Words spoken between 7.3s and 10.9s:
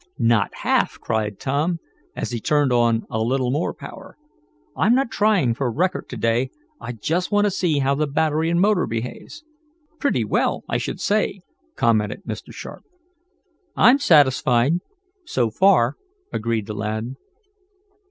want to see how the battery and motor behaves." "Pretty well, I